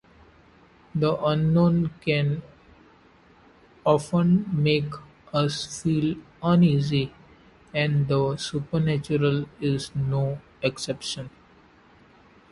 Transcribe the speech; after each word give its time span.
The 0.95 1.15
unknown 1.23 1.91
can 2.03 2.41
often 3.85 4.47
make 4.51 4.91
us 5.31 5.83
feel 5.83 6.15
uneasy, 6.41 7.13
and 7.71 8.07
the 8.07 8.35
supernatural 8.37 9.47
is 9.61 9.91
no 9.95 10.41
exception. 10.63 11.29